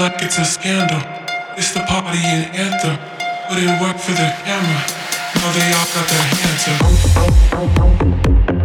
like 0.00 0.22
it's 0.22 0.38
a 0.38 0.44
scandal. 0.46 1.02
It's 1.58 1.74
the 1.74 1.80
party 1.80 2.16
in 2.20 2.44
anthem. 2.56 2.96
but 3.50 3.58
it 3.58 3.80
work 3.82 3.98
for 3.98 4.12
the 4.12 4.32
camera. 4.44 4.82
Now 5.34 5.52
they 5.52 5.72
all 5.76 5.84
got 5.92 6.08
their 6.08 6.24
hands 6.40 6.68
up. 8.54 8.59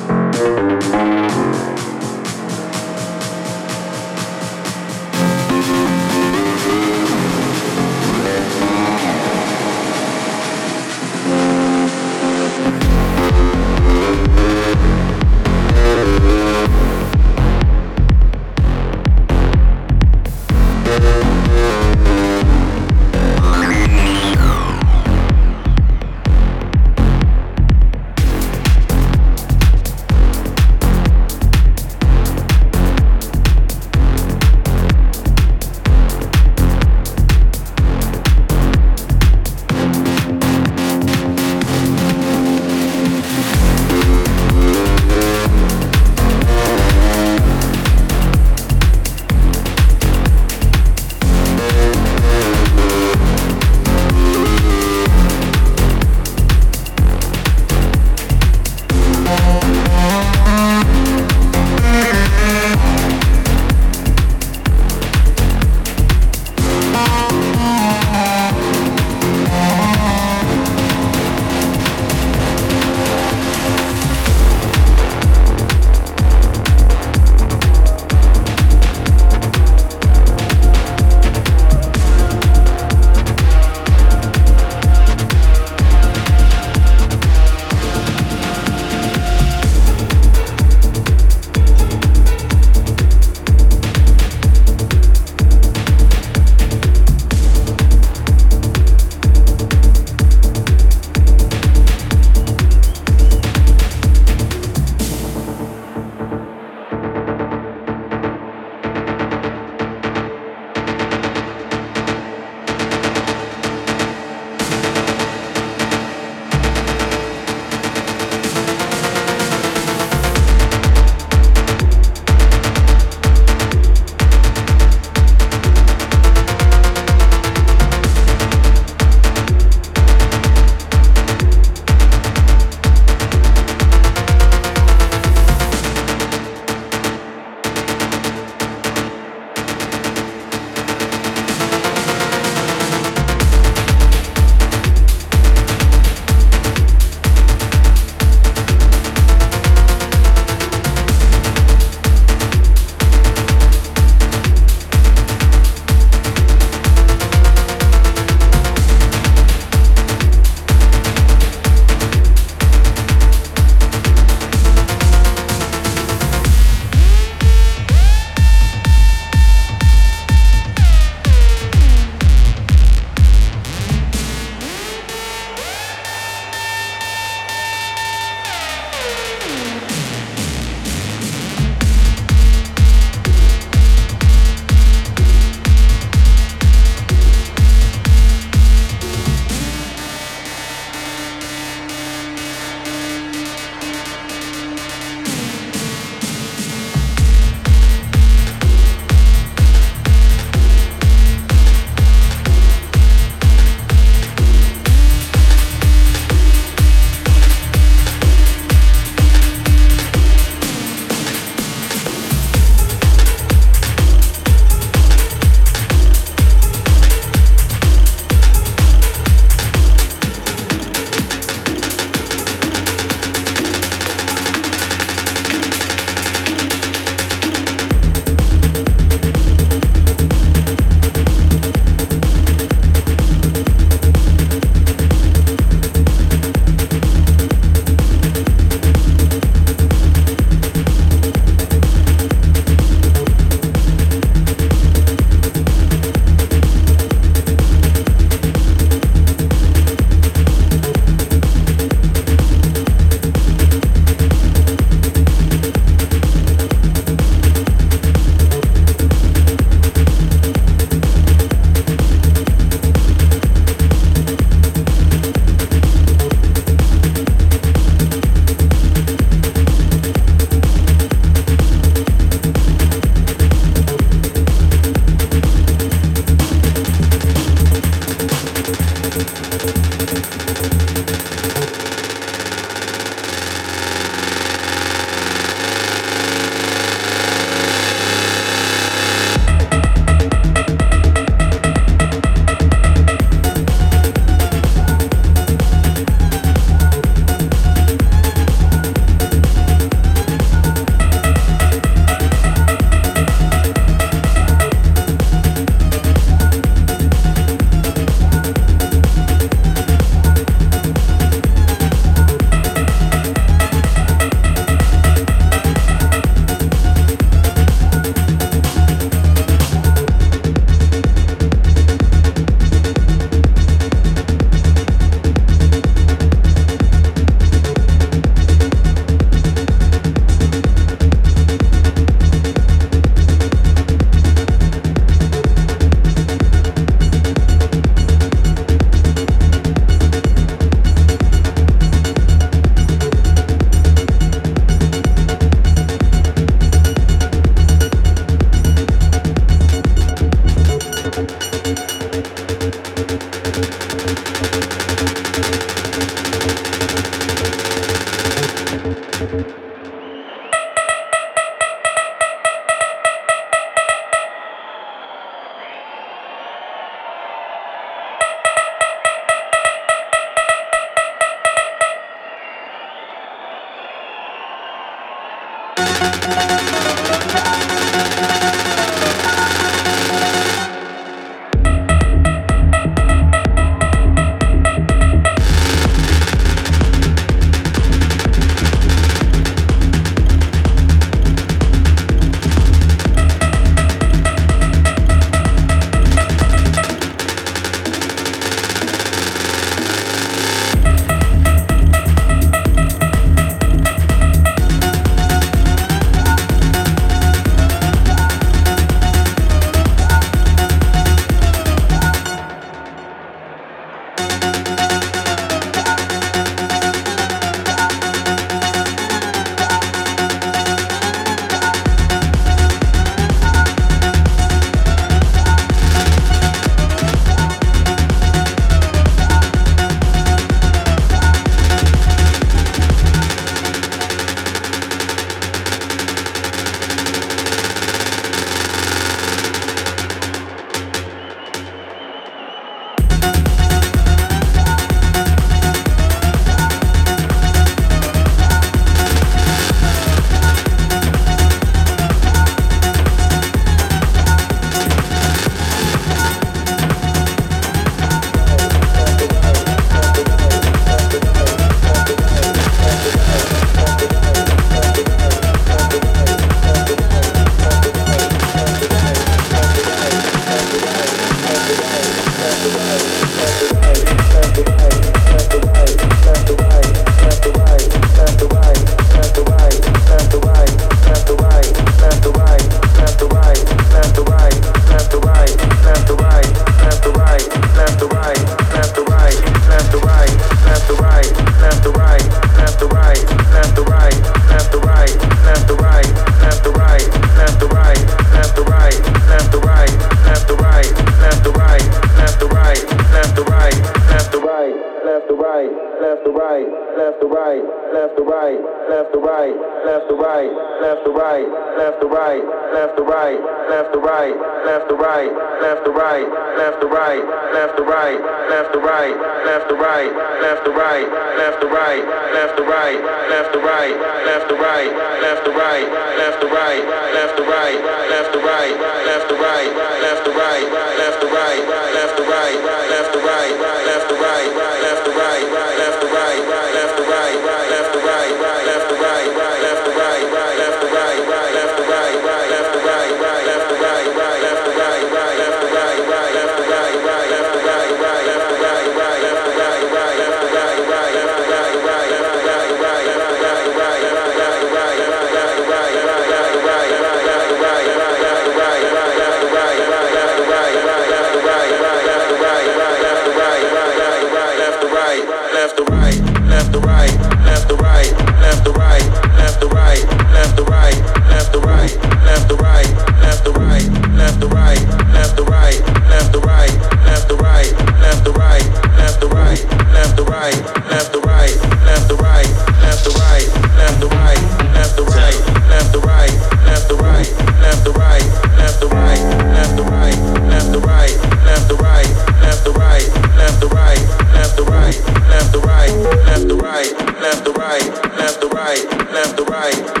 right. 599.51 600.00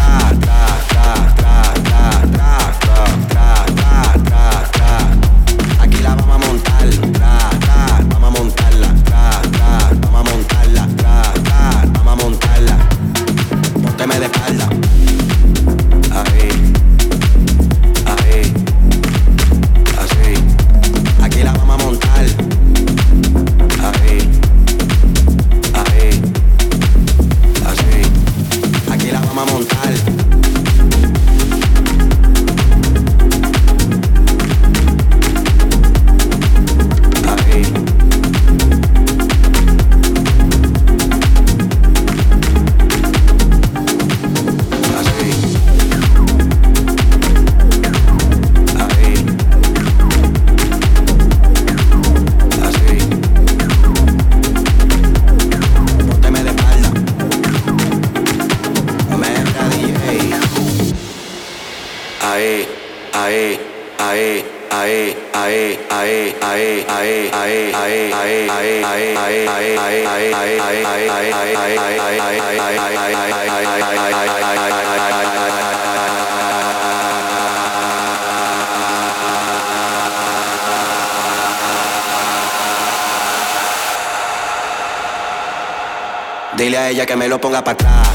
Dile 86.61 86.77
a 86.77 86.89
ella 86.89 87.07
que 87.07 87.15
me 87.15 87.27
lo 87.27 87.41
ponga 87.41 87.63
para 87.63 87.73
atrás. 87.73 88.10